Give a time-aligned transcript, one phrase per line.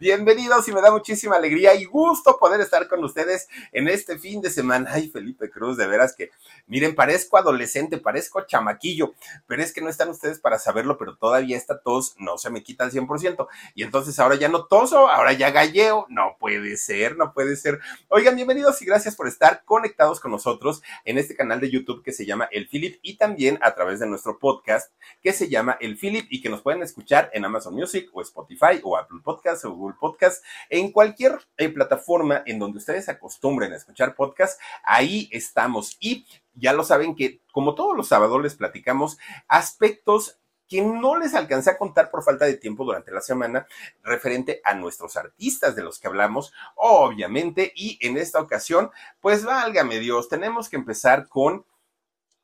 [0.00, 4.40] Bienvenidos y me da muchísima alegría y gusto poder estar con ustedes en este fin
[4.40, 4.88] de semana.
[4.94, 6.30] Ay, Felipe Cruz, de veras que,
[6.66, 9.12] miren, parezco adolescente, parezco chamaquillo,
[9.46, 12.62] pero es que no están ustedes para saberlo, pero todavía esta tos no se me
[12.62, 13.46] quita al 100%.
[13.74, 16.06] Y entonces ahora ya no toso, ahora ya galleo.
[16.08, 17.78] No puede ser, no puede ser.
[18.08, 22.12] Oigan, bienvenidos y gracias por estar conectados con nosotros en este canal de YouTube que
[22.12, 24.90] se llama El Philip y también a través de nuestro podcast
[25.22, 28.80] que se llama El Philip y que nos pueden escuchar en Amazon Music o Spotify
[28.82, 33.76] o Apple Podcasts o Google Podcast, en cualquier eh, plataforma en donde ustedes acostumbren a
[33.76, 35.96] escuchar podcast, ahí estamos.
[36.00, 41.34] Y ya lo saben que, como todos los sábados, les platicamos aspectos que no les
[41.34, 43.66] alcancé a contar por falta de tiempo durante la semana
[44.04, 49.98] referente a nuestros artistas de los que hablamos, obviamente, y en esta ocasión, pues válgame
[49.98, 51.66] Dios, tenemos que empezar con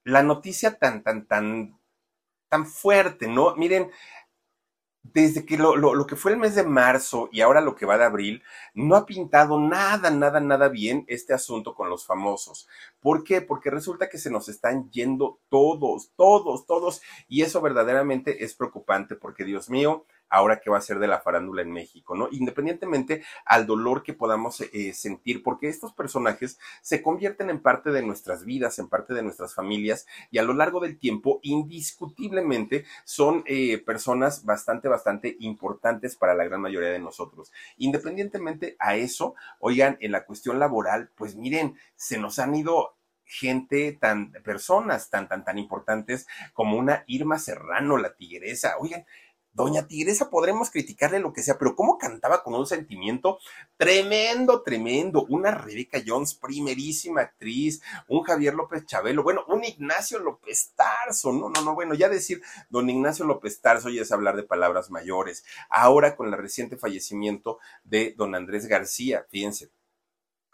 [0.02, 1.78] la noticia tan, tan, tan,
[2.48, 3.54] tan fuerte, ¿no?
[3.54, 3.92] Miren,
[5.12, 7.86] desde que lo, lo, lo, que fue el mes de marzo y ahora lo que
[7.86, 8.42] va de abril,
[8.74, 12.68] no ha pintado nada, nada, nada bien este asunto con los famosos.
[13.00, 13.42] ¿Por qué?
[13.42, 19.16] Porque resulta que se nos están yendo todos, todos, todos, y eso verdaderamente es preocupante
[19.16, 22.28] porque, Dios mío, ahora qué va a ser de la farándula en México, ¿no?
[22.30, 28.02] Independientemente al dolor que podamos eh, sentir, porque estos personajes se convierten en parte de
[28.02, 33.42] nuestras vidas, en parte de nuestras familias, y a lo largo del tiempo, indiscutiblemente, son
[33.46, 37.52] eh, personas bastante, bastante importantes para la gran mayoría de nosotros.
[37.76, 43.92] Independientemente a eso, oigan, en la cuestión laboral, pues miren, se nos han ido gente
[44.00, 48.76] tan, personas tan, tan, tan importantes como una Irma Serrano, la tigresa.
[48.78, 49.04] Oigan,
[49.56, 53.38] Doña Tigresa podremos criticarle lo que sea, pero cómo cantaba con un sentimiento
[53.78, 55.24] tremendo, tremendo.
[55.30, 61.48] Una Rebeca Jones, primerísima actriz, un Javier López Chabelo, bueno, un Ignacio López Tarso, no,
[61.48, 65.42] no, no, bueno, ya decir don Ignacio López Tarso ya es hablar de palabras mayores.
[65.70, 69.70] Ahora con el reciente fallecimiento de don Andrés García, fíjense,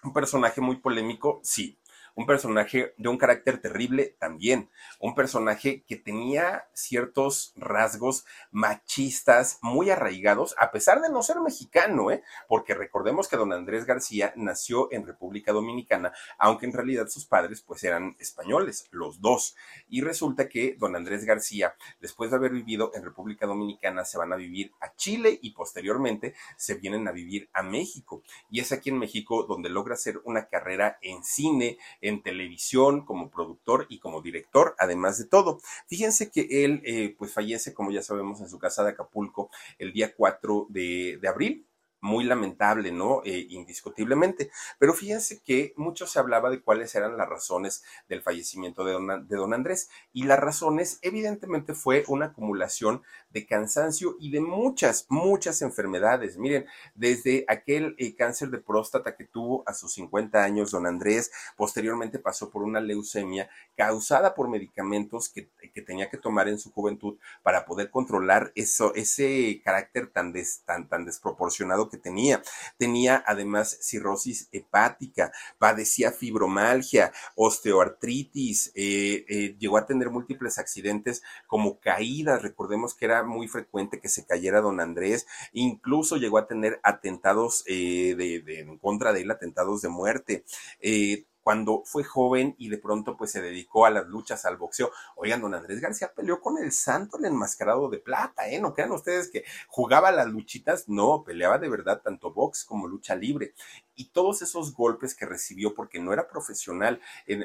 [0.05, 1.77] un personaje muy polémico, sí,
[2.15, 9.91] un personaje de un carácter terrible también, un personaje que tenía ciertos rasgos machistas muy
[9.91, 12.23] arraigados, a pesar de no ser mexicano, ¿eh?
[12.49, 17.62] porque recordemos que don Andrés García nació en República Dominicana, aunque en realidad sus padres
[17.62, 19.56] pues eran españoles, los dos.
[19.89, 24.33] Y resulta que don Andrés García, después de haber vivido en República Dominicana, se van
[24.33, 28.23] a vivir a Chile y posteriormente se vienen a vivir a México.
[28.50, 33.31] Y es aquí en México donde logra hacer una carrera en cine, en televisión, como
[33.31, 35.61] productor y como director, además de todo.
[35.87, 39.93] Fíjense que él, eh, pues fallece, como ya sabemos, en su casa de Acapulco el
[39.93, 41.67] día 4 de, abril
[42.01, 43.23] muy lamentable, ¿no?
[43.25, 44.51] Eh, indiscutiblemente.
[44.81, 49.29] Pero fíjense que mucho se hablaba de cuáles eran las razones del fallecimiento de don,
[49.29, 49.89] de don Andrés.
[50.12, 56.37] Y las razones, evidentemente, fue una acumulación de cansancio y de muchas, muchas enfermedades.
[56.37, 61.31] Miren, desde aquel eh, cáncer de próstata que tuvo a sus 50 años don Andrés,
[61.56, 66.72] posteriormente pasó por una leucemia causada por medicamentos que, que tenía que tomar en su
[66.72, 72.43] juventud para poder controlar eso, ese carácter tan, des, tan, tan desproporcionado que tenía.
[72.76, 81.78] Tenía además cirrosis hepática, padecía fibromalgia, osteoartritis, eh, eh, llegó a tener múltiples accidentes como
[81.78, 82.43] caídas.
[82.43, 87.65] Recordemos que era muy frecuente que se cayera don Andrés, incluso llegó a tener atentados
[87.67, 90.45] eh, de, en contra de él, atentados de muerte.
[90.81, 94.91] Eh, cuando fue joven y de pronto pues se dedicó a las luchas, al boxeo.
[95.17, 98.61] Oigan, don Andrés García peleó con el santo el enmascarado de plata, ¿eh?
[98.61, 103.15] No crean ustedes que jugaba las luchitas, no, peleaba de verdad tanto box como lucha
[103.15, 103.55] libre.
[103.95, 107.01] Y todos esos golpes que recibió porque no era profesional,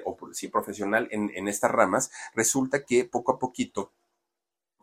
[0.06, 3.92] o sí profesional en, en estas ramas, resulta que poco a poquito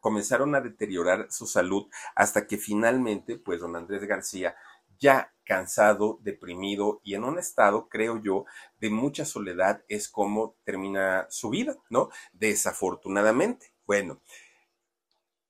[0.05, 4.55] comenzaron a deteriorar su salud hasta que finalmente, pues don Andrés García,
[4.99, 8.45] ya cansado, deprimido y en un estado, creo yo,
[8.79, 12.11] de mucha soledad, es como termina su vida, ¿no?
[12.35, 13.73] Desafortunadamente.
[13.87, 14.21] Bueno,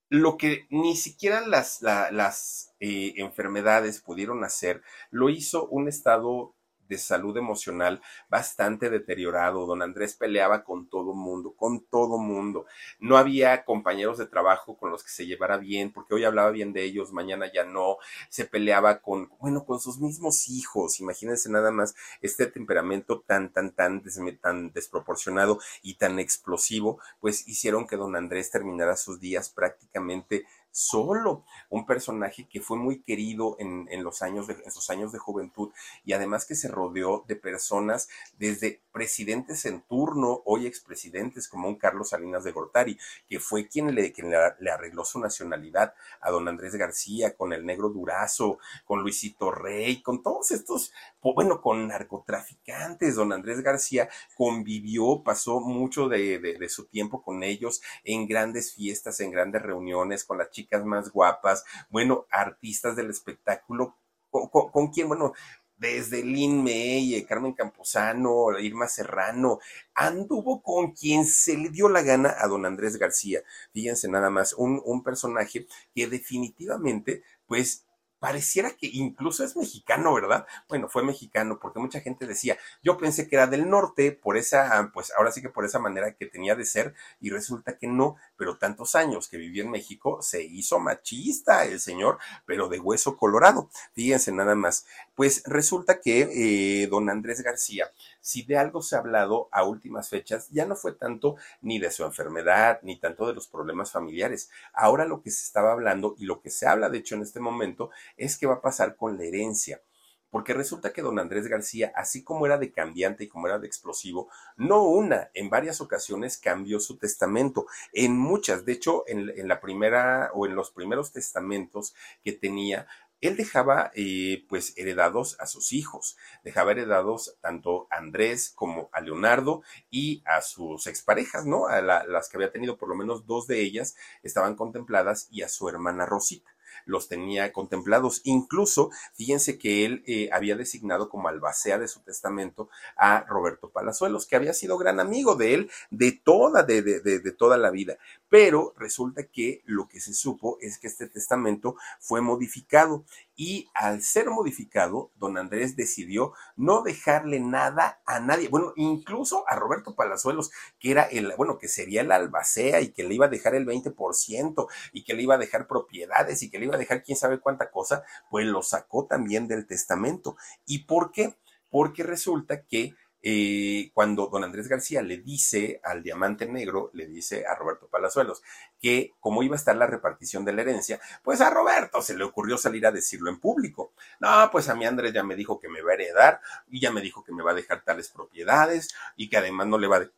[0.09, 6.54] lo que ni siquiera las, las eh, enfermedades pudieron hacer, lo hizo un estado
[6.89, 9.67] de salud emocional bastante deteriorado.
[9.67, 12.67] Don Andrés peleaba con todo mundo, con todo mundo.
[12.99, 16.73] No había compañeros de trabajo con los que se llevara bien, porque hoy hablaba bien
[16.73, 17.99] de ellos, mañana ya no.
[18.29, 21.01] Se peleaba con, bueno, con sus mismos hijos.
[21.01, 24.03] Imagínense nada más este temperamento tan, tan, tan,
[24.41, 31.45] tan desproporcionado y tan explosivo, pues hicieron que don Andrés terminara sus días prácticamente solo,
[31.71, 35.71] un personaje que fue muy querido en, los años de, en sus años de juventud
[36.05, 41.77] y además que se rodeó de personas desde presidentes en turno, hoy expresidentes como un
[41.77, 42.99] Carlos Salinas de Gortari,
[43.29, 47.65] que fue quien le, quien le, arregló su nacionalidad a don Andrés García, con el
[47.65, 50.93] negro Durazo, con Luisito Rey, con todos estos,
[51.33, 57.81] bueno, con narcotraficantes, don Andrés García convivió, pasó mucho de, de su tiempo con ellos
[58.05, 63.97] en grandes fiestas, en grandes reuniones, con las chicas más guapas, bueno, artistas del espectáculo,
[64.31, 65.09] ¿con, quién?
[65.09, 65.33] Bueno,
[65.77, 69.59] desde Lin May, eh, Carmen Camposano, Irma Serrano,
[69.95, 73.43] anduvo con quien se le dio la gana a don Andrés García.
[73.73, 77.84] Fíjense nada más, un, un personaje que definitivamente, pues,
[78.25, 80.47] pareciera que incluso es mexicano, ¿verdad?
[80.67, 84.91] Bueno, fue mexicano porque mucha gente decía, yo pensé que era del norte por esa,
[84.95, 88.17] pues ahora sí que por esa manera que tenía de ser y resulta que no,
[88.39, 92.17] pero tantos años que vivió en México se hizo machista el señor,
[92.47, 93.69] pero de hueso colorado.
[93.93, 94.87] Fíjense nada más.
[95.15, 97.91] Pues resulta que eh, don Andrés García
[98.25, 101.91] si de algo se ha hablado a últimas fechas, ya no fue tanto ni de
[101.91, 104.49] su enfermedad, ni tanto de los problemas familiares.
[104.73, 107.39] Ahora lo que se estaba hablando y lo que se habla, de hecho, en este
[107.39, 109.83] momento, es qué va a pasar con la herencia.
[110.31, 113.67] Porque resulta que don Andrés García, así como era de cambiante y como era de
[113.67, 117.67] explosivo, no una, en varias ocasiones cambió su testamento.
[117.93, 121.95] En muchas, de hecho, en, en la primera o en los primeros testamentos
[122.25, 122.89] que tenía,
[123.29, 129.01] él dejaba eh, pues heredados a sus hijos, dejaba heredados tanto a Andrés como a
[129.01, 131.67] Leonardo y a sus exparejas, ¿no?
[131.67, 135.49] A las que había tenido por lo menos dos de ellas estaban contempladas y a
[135.49, 136.54] su hermana Rosita
[136.85, 138.21] los tenía contemplados.
[138.25, 144.27] Incluso, fíjense que él eh, había designado como albacea de su testamento a Roberto Palazuelos,
[144.27, 147.97] que había sido gran amigo de él de toda, de, de, de toda la vida.
[148.29, 153.05] Pero resulta que lo que se supo es que este testamento fue modificado
[153.37, 159.57] y al ser modificado, don Andrés decidió no dejarle nada a nadie, bueno, incluso a
[159.57, 163.31] Roberto Palazuelos, que era el, bueno, que sería el albacea y que le iba a
[163.31, 166.79] dejar el 20% y que le iba a dejar propiedades y que le iba a
[166.79, 170.37] dejar quién sabe cuánta cosa, pues lo sacó también del testamento.
[170.67, 171.37] ¿Y por qué?
[171.71, 172.95] Porque resulta que
[173.27, 178.43] eh, cuando don Andrés García le dice al diamante negro, le dice a Roberto Palazuelos
[178.79, 182.25] que cómo iba a estar la repartición de la herencia, pues a Roberto se le
[182.25, 183.95] ocurrió salir a decirlo en público.
[184.21, 186.93] No, pues a mí Andrés ya me dijo que me va a heredar y ya
[186.93, 189.97] me dijo que me va a dejar tales propiedades y que además no le va
[189.97, 190.11] a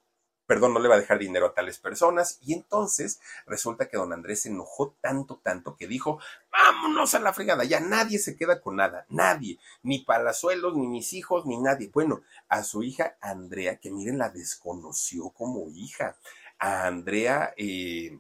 [0.46, 2.38] perdón, no le va a dejar dinero a tales personas.
[2.43, 6.20] Y entonces resulta que don Andrés se enojó tanto, tanto que dijo,
[6.50, 11.12] vámonos a la fregada, ya nadie se queda con nada, nadie, ni Palazuelos, ni mis
[11.12, 11.90] hijos, ni nadie.
[11.92, 16.16] Bueno, a su hija Andrea, que miren, la desconoció como hija.
[16.59, 18.18] A Andrea eh,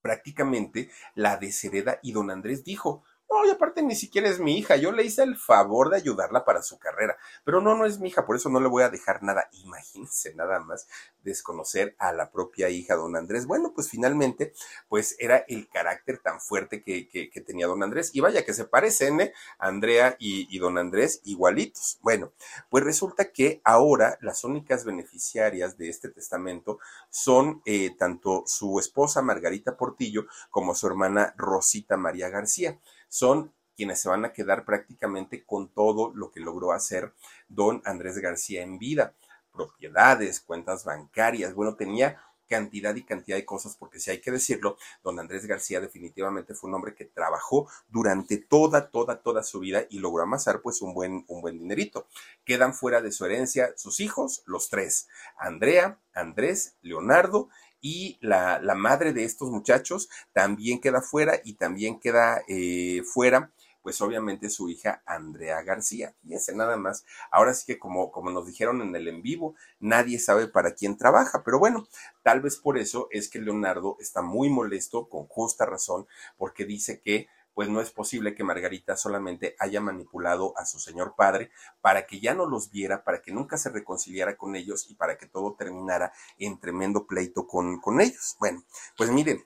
[0.00, 4.76] prácticamente la deshereda y don Andrés dijo, no, y aparte ni siquiera es mi hija.
[4.76, 7.16] Yo le hice el favor de ayudarla para su carrera.
[7.44, 9.48] Pero no, no es mi hija, por eso no le voy a dejar nada.
[9.52, 10.86] Imagínense nada más
[11.22, 13.46] desconocer a la propia hija, don Andrés.
[13.46, 14.52] Bueno, pues finalmente,
[14.88, 18.10] pues era el carácter tan fuerte que, que, tenía don Andrés.
[18.14, 19.32] Y vaya que se parecen, ¿eh?
[19.58, 21.98] Andrea y, don Andrés igualitos.
[22.02, 22.32] Bueno,
[22.70, 26.78] pues resulta que ahora las únicas beneficiarias de este testamento
[27.10, 32.78] son eh, tanto su esposa Margarita Portillo como su hermana Rosita María García
[33.14, 37.12] son quienes se van a quedar prácticamente con todo lo que logró hacer
[37.46, 39.14] don Andrés García en vida.
[39.52, 44.76] Propiedades, cuentas bancarias, bueno, tenía cantidad y cantidad de cosas, porque si hay que decirlo,
[45.04, 49.86] don Andrés García definitivamente fue un hombre que trabajó durante toda, toda, toda su vida
[49.88, 52.08] y logró amasar pues un buen, un buen dinerito.
[52.44, 55.06] Quedan fuera de su herencia sus hijos, los tres,
[55.38, 57.48] Andrea, Andrés, Leonardo
[57.84, 63.50] y la, la, madre de estos muchachos también queda fuera y también queda eh, fuera
[63.82, 66.14] pues obviamente su hija Andrea García.
[66.22, 67.04] Fíjense nada más.
[67.30, 70.96] Ahora sí que como, como nos dijeron en el en vivo, nadie sabe para quién
[70.96, 71.86] trabaja, pero bueno,
[72.22, 76.06] tal vez por eso es que Leonardo está muy molesto, con justa razón,
[76.38, 81.14] porque dice que pues no es posible que Margarita solamente haya manipulado a su señor
[81.16, 84.94] padre para que ya no los viera, para que nunca se reconciliara con ellos y
[84.94, 88.36] para que todo terminara en tremendo pleito con, con ellos.
[88.38, 88.64] Bueno,
[88.96, 89.44] pues miren,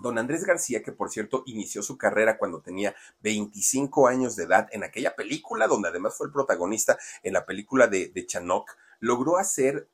[0.00, 4.66] Don Andrés García, que por cierto inició su carrera cuando tenía 25 años de edad
[4.72, 8.26] en aquella película, donde además fue el protagonista en la película de, de
[9.00, 9.90] logró hacer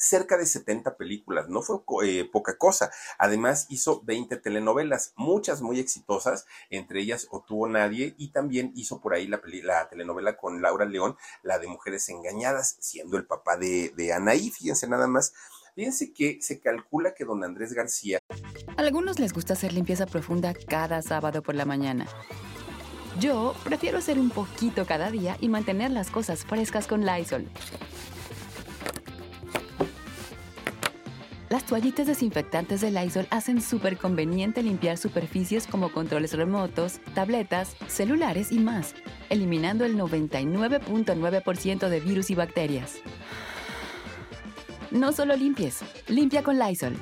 [0.00, 2.90] cerca de 70 películas, no fue eh, poca cosa.
[3.18, 9.00] Además hizo 20 telenovelas, muchas muy exitosas, entre ellas O tuvo nadie y también hizo
[9.00, 13.56] por ahí la, la, telenovela con Laura León, la de Mujeres Engañadas, siendo el papá
[13.56, 15.32] de, de Anaí, fíjense nada más.
[15.74, 18.18] Fíjense que se calcula que don Andrés García...
[18.76, 22.06] A algunos les gusta hacer limpieza profunda cada sábado por la mañana.
[23.20, 27.48] Yo prefiero hacer un poquito cada día y mantener las cosas frescas con Lysol.
[31.50, 38.52] Las toallitas desinfectantes de Lysol hacen súper conveniente limpiar superficies como controles remotos, tabletas, celulares
[38.52, 38.94] y más,
[39.30, 42.98] eliminando el 99.9% de virus y bacterias.
[44.92, 46.96] No solo limpies, limpia con Lysol.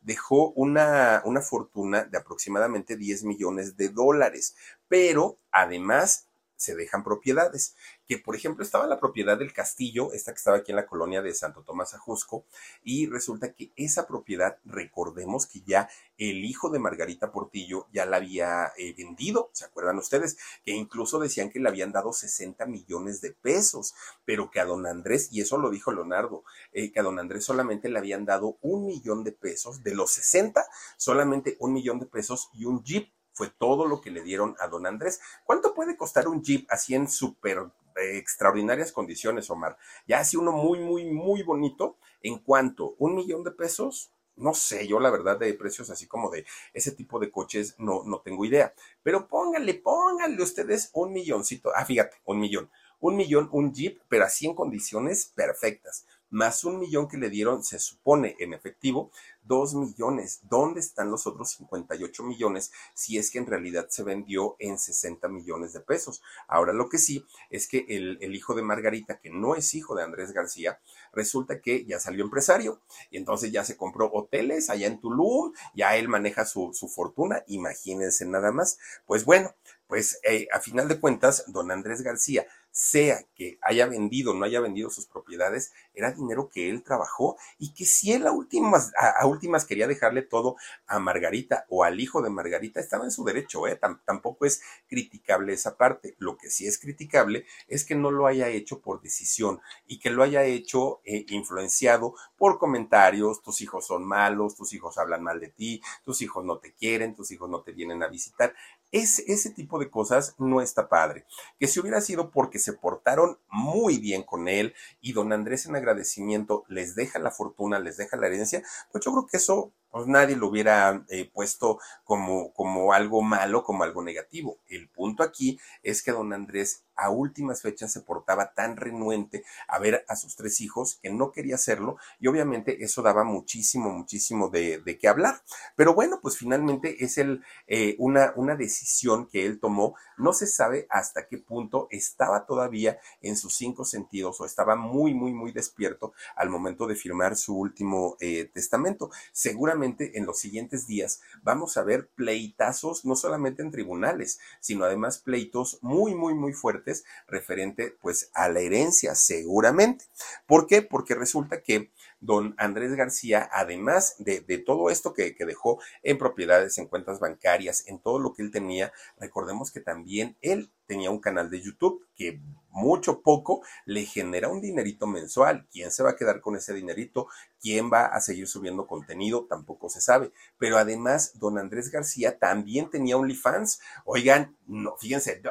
[0.00, 4.54] Dejó una, una fortuna de aproximadamente 10 millones de dólares,
[4.86, 7.74] pero además se dejan propiedades.
[8.08, 11.20] Que, por ejemplo, estaba la propiedad del castillo, esta que estaba aquí en la colonia
[11.20, 12.44] de Santo Tomás Ajusco,
[12.82, 18.16] y resulta que esa propiedad, recordemos que ya el hijo de Margarita Portillo ya la
[18.16, 20.38] había eh, vendido, ¿se acuerdan ustedes?
[20.64, 24.86] Que incluso decían que le habían dado 60 millones de pesos, pero que a don
[24.86, 28.56] Andrés, y eso lo dijo Leonardo, eh, que a don Andrés solamente le habían dado
[28.62, 30.64] un millón de pesos, de los 60,
[30.96, 34.66] solamente un millón de pesos y un jeep fue todo lo que le dieron a
[34.66, 35.20] don Andrés.
[35.44, 37.70] ¿Cuánto puede costar un Jeep así en súper
[38.00, 39.76] extraordinarias condiciones, Omar?
[40.06, 41.96] Ya así uno muy, muy, muy bonito.
[42.22, 42.94] ¿En cuánto?
[42.98, 44.12] ¿Un millón de pesos?
[44.36, 48.04] No sé, yo la verdad de precios así como de ese tipo de coches no,
[48.04, 48.72] no tengo idea.
[49.02, 51.72] Pero pónganle, pónganle ustedes un milloncito.
[51.74, 52.70] Ah, fíjate, un millón.
[53.00, 57.64] Un millón, un Jeep, pero así en condiciones perfectas más un millón que le dieron,
[57.64, 59.10] se supone, en efectivo,
[59.42, 60.40] dos millones.
[60.42, 65.26] ¿Dónde están los otros 58 millones si es que en realidad se vendió en 60
[65.28, 66.22] millones de pesos?
[66.46, 69.94] Ahora lo que sí es que el, el, hijo de Margarita, que no es hijo
[69.94, 70.80] de Andrés García,
[71.12, 72.80] resulta que ya salió empresario
[73.10, 77.42] y entonces ya se compró hoteles allá en Tulum, ya él maneja su, su fortuna,
[77.46, 78.78] imagínense nada más.
[79.06, 79.54] Pues bueno,
[79.88, 82.46] pues eh, a final de cuentas, don Andrés García
[82.78, 87.36] sea que haya vendido o no haya vendido sus propiedades, era dinero que él trabajó
[87.58, 90.54] y que si él a últimas, a, últimas quería dejarle todo
[90.86, 93.80] a Margarita o al hijo de Margarita, estaba en su derecho, ¿eh?
[94.04, 96.14] tampoco es criticable esa parte.
[96.18, 100.10] Lo que sí es criticable es que no lo haya hecho por decisión y que
[100.10, 105.40] lo haya hecho eh, influenciado por comentarios, tus hijos son malos, tus hijos hablan mal
[105.40, 108.54] de ti, tus hijos no te quieren, tus hijos no te vienen a visitar.
[108.90, 111.26] Ese, ese tipo de cosas no está padre.
[111.58, 115.76] Que si hubiera sido porque se portaron muy bien con él y don Andrés en
[115.76, 120.06] agradecimiento les deja la fortuna, les deja la herencia, pues yo creo que eso pues
[120.06, 124.58] nadie lo hubiera eh, puesto como, como algo malo, como algo negativo.
[124.68, 129.78] El punto aquí es que don Andrés a últimas fechas se portaba tan renuente a
[129.78, 134.48] ver a sus tres hijos que no quería hacerlo y obviamente eso daba muchísimo, muchísimo
[134.48, 135.42] de, de qué hablar.
[135.76, 139.94] Pero bueno, pues finalmente es el, eh, una, una decisión que él tomó.
[140.16, 145.14] No se sabe hasta qué punto estaba todavía en sus cinco sentidos o estaba muy,
[145.14, 149.10] muy, muy despierto al momento de firmar su último eh, testamento.
[149.32, 155.18] Seguramente en los siguientes días vamos a ver pleitazos, no solamente en tribunales, sino además
[155.18, 156.87] pleitos muy, muy, muy fuertes
[157.26, 160.06] referente pues a la herencia, seguramente.
[160.46, 160.82] ¿Por qué?
[160.82, 161.90] Porque resulta que
[162.20, 168.00] don Andrés García, además de, todo esto que, dejó en propiedades, en cuentas bancarias, en
[168.00, 172.40] todo lo que él tenía, recordemos que también él tenía un canal de YouTube que
[172.70, 175.66] mucho poco le genera un dinerito mensual.
[175.70, 177.28] ¿Quién se va a quedar con ese dinerito?
[177.60, 179.46] ¿Quién va a seguir subiendo contenido?
[179.48, 180.32] Tampoco se sabe.
[180.58, 183.80] Pero además, don Andrés García también tenía OnlyFans.
[184.04, 185.42] Oigan, no, fíjense,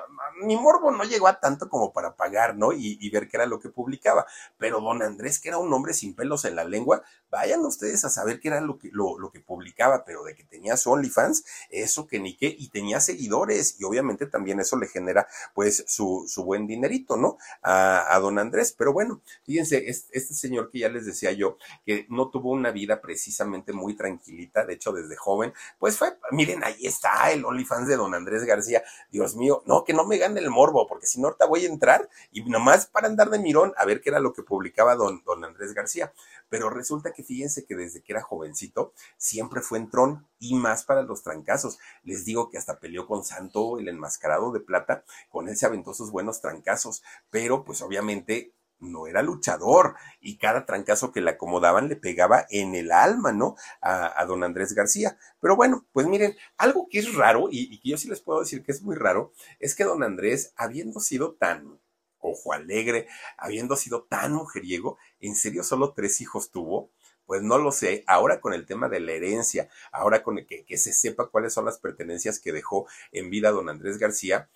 [0.42, 2.72] mi morbo no llegó a tanto como para pagar, ¿no?
[2.72, 4.26] Y, ver qué era lo que publicaba.
[4.58, 8.10] Pero don Andrés, que era un hombre sin pelos en la lengua, vayan ustedes a
[8.10, 11.44] saber qué era lo que, lo, lo que publicaba, pero de que tenía su OnlyFans,
[11.72, 16.26] eso que ni qué, y tenía seguidores, y obviamente también eso le genera pues su,
[16.28, 17.38] su buen dinerito, ¿no?
[17.62, 18.74] A, a, don Andrés.
[18.78, 22.72] Pero bueno, fíjense, este, este señor que ya les decía yo, que no tuvo una
[22.72, 27.88] vida precisamente muy tranquilita, de hecho desde joven, pues fue, miren, ahí está el OnlyFans
[27.88, 31.20] de don Andrés García, Dios mío, no, que no me gane el morbo, porque si
[31.20, 34.20] no ahorita voy a entrar y nomás para andar de mirón a ver qué era
[34.20, 36.14] lo que publicaba don, don Andrés García.
[36.50, 40.84] Pero resulta que fíjense que desde que era jovencito siempre fue en tron y más
[40.84, 41.80] para los trancazos.
[42.04, 45.94] Les digo que hasta peleó con Santo, el enmascarado de plata, con él se aventó
[45.94, 51.88] sus buenos trancazos, pero pues obviamente no era luchador y cada trancazo que le acomodaban
[51.88, 53.56] le pegaba en el alma, ¿no?
[53.82, 55.18] A, don Andrés García.
[55.40, 58.42] Pero bueno, pues miren, algo que es raro y, y, que yo sí les puedo
[58.42, 61.80] decir que es muy raro, es que don Andrés, habiendo sido tan
[62.20, 66.92] ojo alegre, habiendo sido tan mujeriego, ¿en serio solo tres hijos tuvo?
[67.28, 68.04] Pues no lo sé.
[68.08, 71.66] Ahora con el tema de la herencia, ahora con el que, se sepa cuáles son
[71.66, 74.50] las pertenencias que dejó en vida don Andrés García,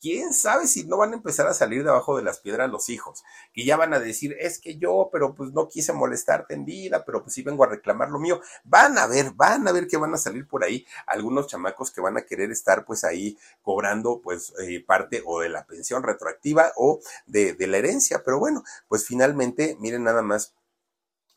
[0.00, 3.24] quién sabe si no van a empezar a salir debajo de las piedras los hijos,
[3.52, 7.04] que ya van a decir, es que yo, pero pues no quise molestarte en vida,
[7.04, 8.40] pero pues sí vengo a reclamar lo mío.
[8.64, 12.00] Van a ver, van a ver que van a salir por ahí algunos chamacos que
[12.00, 16.72] van a querer estar pues ahí cobrando pues eh, parte o de la pensión retroactiva
[16.76, 18.22] o de la herencia.
[18.24, 20.54] Pero bueno, pues finalmente, miren nada más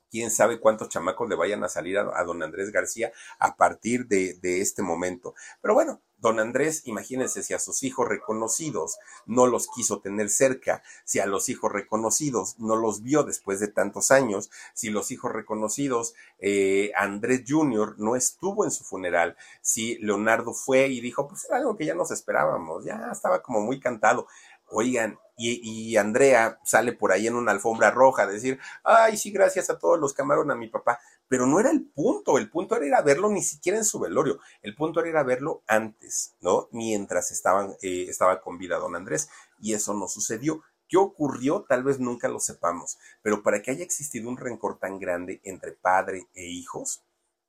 [0.10, 4.36] quién sabe cuántos chamacos le vayan a salir a, don Andrés García a partir de,
[4.42, 5.36] de, este momento.
[5.62, 10.82] Pero bueno, don Andrés, imagínense si a sus hijos reconocidos no los quiso tener cerca,
[11.06, 15.32] si a los hijos reconocidos no los vio después de tantos años, si los hijos
[15.32, 17.96] reconocidos, eh, Andrés Jr.
[17.98, 21.94] no estuvo en su funeral, si Leonardo fue y dijo, pues era algo que ya
[21.94, 24.28] nos esperábamos, ya estaba como muy cantado.
[24.70, 29.70] Oigan, y, Andrea sale por ahí en una alfombra roja a decir, ay, sí, gracias
[29.70, 31.00] a todos los que amaron a mi papá.
[31.28, 34.00] Pero no era el punto, el punto era ir a verlo ni siquiera en su
[34.00, 36.70] velorio, el punto era ir a verlo antes, ¿no?
[36.72, 39.30] Mientras estaban, eh, estaba con vida don Andrés,
[39.60, 40.64] y eso no sucedió.
[40.88, 41.66] ¿Qué ocurrió?
[41.68, 45.74] Tal vez nunca lo sepamos, pero para que haya existido un rencor tan grande entre
[45.74, 47.04] padre e hijos,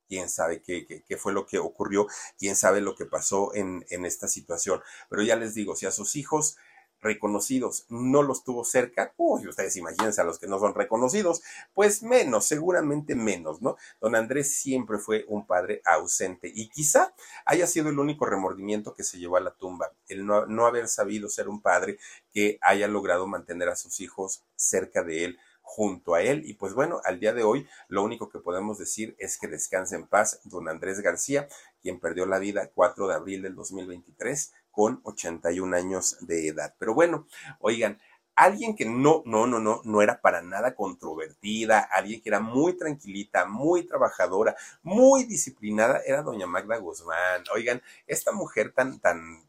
[0.09, 3.85] quién sabe qué, qué, qué, fue lo que ocurrió, quién sabe lo que pasó en,
[3.89, 4.81] en esta situación.
[5.09, 6.57] Pero ya les digo, si a sus hijos
[7.01, 11.41] reconocidos no los tuvo cerca, uy, ustedes imagínense a los que no son reconocidos,
[11.73, 13.77] pues menos, seguramente menos, ¿no?
[13.99, 17.13] Don Andrés siempre fue un padre ausente y quizá
[17.45, 20.87] haya sido el único remordimiento que se llevó a la tumba, el no, no haber
[20.87, 21.97] sabido ser un padre
[22.31, 26.41] que haya logrado mantener a sus hijos cerca de él junto a él.
[26.45, 29.95] Y pues bueno, al día de hoy lo único que podemos decir es que descanse
[29.95, 31.47] en paz don Andrés García,
[31.81, 36.73] quien perdió la vida 4 de abril del 2023 con 81 años de edad.
[36.79, 37.27] Pero bueno,
[37.59, 37.99] oigan,
[38.33, 42.77] alguien que no, no, no, no, no era para nada controvertida, alguien que era muy
[42.77, 47.43] tranquilita, muy trabajadora, muy disciplinada, era doña Magda Guzmán.
[47.53, 49.43] Oigan, esta mujer tan, tan,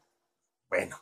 [0.69, 1.01] bueno,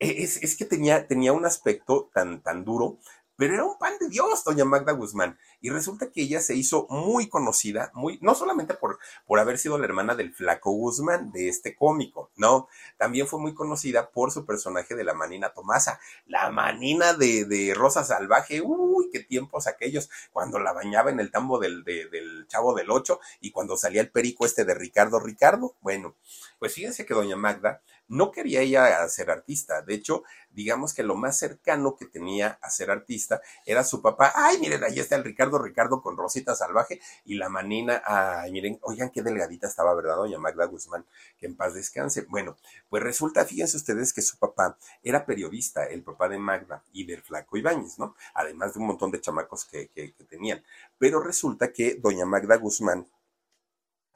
[0.00, 2.98] es, es que tenía, tenía un aspecto tan, tan duro,
[3.40, 5.38] pero era un pan de Dios, doña Magda Guzmán.
[5.62, 9.78] Y resulta que ella se hizo muy conocida, muy, no solamente por, por haber sido
[9.78, 14.44] la hermana del flaco Guzmán, de este cómico, no, también fue muy conocida por su
[14.44, 20.10] personaje de la Manina Tomasa, la Manina de, de Rosa Salvaje, uy, qué tiempos aquellos,
[20.34, 24.02] cuando la bañaba en el tambo del, de, del Chavo del Ocho y cuando salía
[24.02, 25.76] el perico este de Ricardo Ricardo.
[25.80, 26.14] Bueno,
[26.58, 29.82] pues fíjense que doña Magda no quería ella ser artista.
[29.82, 34.32] De hecho, digamos que lo más cercano que tenía a ser artista era su papá.
[34.34, 38.02] Ay, miren, ahí está el Ricardo Ricardo con Rosita Salvaje y la manina.
[38.04, 41.06] Ay, miren, oigan qué delgadita estaba, ¿verdad, doña Magda Guzmán?
[41.38, 42.26] Que en paz descanse.
[42.28, 42.56] Bueno,
[42.88, 47.22] pues resulta, fíjense ustedes que su papá era periodista, el papá de Magda y del
[47.22, 48.16] Flaco Ibáñez, ¿no?
[48.34, 50.64] Además de un montón de chamacos que, que, que tenían.
[50.98, 53.06] Pero resulta que doña Magda Guzmán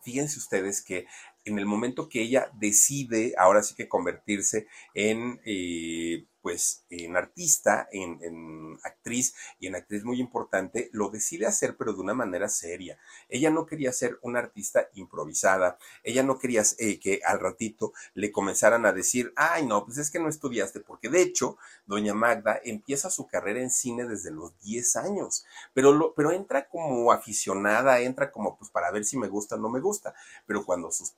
[0.04, 1.06] fíjense ustedes que
[1.44, 7.88] en el momento que ella decide ahora sí que convertirse en eh, pues en artista,
[7.90, 12.98] en, actriz y en actriz muy importante, lo decide hacer pero de una manera seria.
[13.30, 18.30] Ella no quería ser una artista improvisada, ella no quería eh, que al ratito le
[18.30, 22.60] comenzaran a decir, ay no, pues es que no estudiaste, porque de hecho, doña Magda
[22.62, 28.00] empieza su carrera en cine desde los 10 años, pero, lo, pero entra como aficionada,
[28.00, 31.10] entra como pues para ver si me gusta o no me gusta, pero cuando sus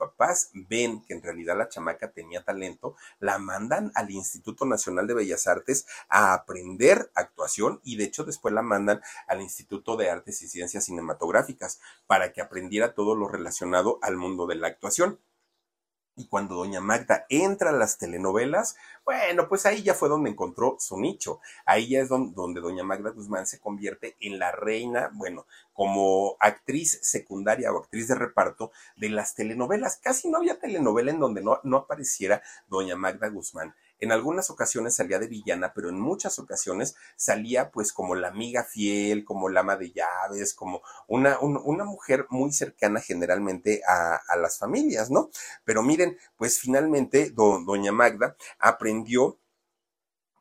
[0.54, 5.46] ven que en realidad la chamaca tenía talento, la mandan al Instituto Nacional de Bellas
[5.46, 10.48] Artes a aprender actuación y de hecho después la mandan al Instituto de Artes y
[10.48, 15.18] Ciencias Cinematográficas para que aprendiera todo lo relacionado al mundo de la actuación.
[16.18, 20.76] Y cuando doña Magda entra a las telenovelas, bueno, pues ahí ya fue donde encontró
[20.80, 21.40] su nicho.
[21.66, 26.98] Ahí ya es donde, doña Magda Guzmán se convierte en la reina, bueno, como actriz
[27.02, 29.98] secundaria o actriz de reparto de las telenovelas.
[29.98, 33.74] Casi no había telenovela en donde no, no apareciera doña Magda Guzmán.
[34.00, 38.64] En algunas ocasiones salía de villana, pero en muchas ocasiones salía pues como la amiga
[38.64, 44.36] fiel, como la ama de llaves, como una, una mujer muy cercana generalmente a, a,
[44.36, 45.30] las familias, ¿no?
[45.64, 49.38] Pero miren, pues finalmente doña Magda aprendió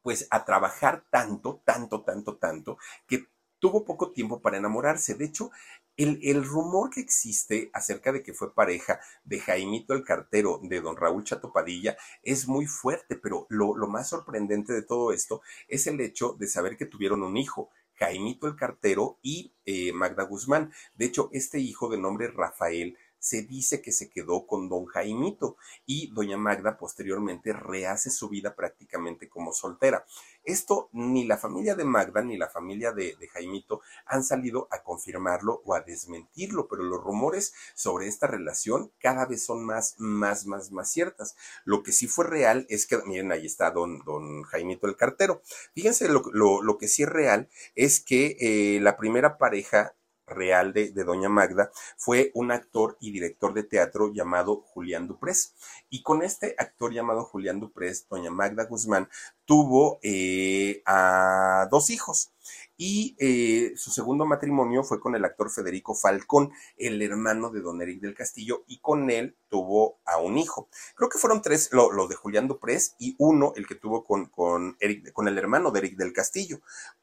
[0.02, 3.28] pues a trabajar tanto, tanto, tanto, tanto, que
[3.60, 5.16] tuvo poco tiempo para enamorarse.
[5.16, 5.50] De hecho,
[5.98, 10.98] el, rumor que existe acerca de que fue pareja de Jaimito el cartero de don
[10.98, 16.36] Raúl Chatopadilla es muy fuerte, pero lo, más sorprendente de todo esto es el hecho
[16.40, 17.70] de saber que tuvieron un hijo.
[17.98, 20.74] Jaimito el cartero y eh, Magda Guzmán.
[20.96, 25.58] De hecho, este hijo de nombre Rafael se dice que se quedó con don Jaimito
[25.88, 30.06] y doña Magda posteriormente rehace su vida prácticamente como soltera.
[30.44, 35.64] Esto ni la familia de Magda ni la familia de, Jaimito han salido a confirmarlo
[35.66, 40.72] o a desmentirlo, pero los rumores sobre esta relación cada vez son más, más, más,
[40.72, 41.36] más ciertas.
[41.64, 45.42] Lo que sí fue real es que, miren, ahí está don, don Jaimito el cartero.
[45.74, 49.96] Fíjense, lo, lo, que sí es real es que eh, la primera pareja
[50.36, 55.56] real de, Doña Magda fue un actor y director de teatro llamado Julián Duprés.
[55.90, 59.10] Y con este actor llamado Julián Duprés, Doña Magda Guzmán
[59.46, 62.32] tuvo eh, a dos hijos
[62.78, 67.82] y eh, su segundo matrimonio fue con el actor Federico Falcón, el hermano de don
[67.82, 70.70] Eric del Castillo, y con él tuvo a un hijo.
[70.96, 74.78] Creo que fueron tres, los de Julián Duprés, y uno, el que tuvo con, con,
[74.80, 76.60] Eric, con el hermano de Eric del Castillo.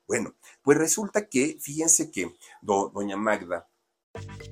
[0.07, 3.69] Bueno, pues resulta que, fíjense que doña Magda.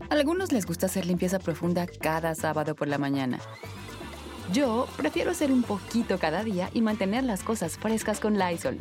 [0.08, 3.40] A algunos les gusta hacer limpieza profunda cada sábado por la mañana.
[4.52, 8.80] Yo prefiero hacer un poquito cada día y mantener las cosas frescas con Lysol.